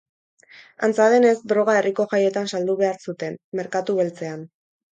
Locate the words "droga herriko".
1.51-2.07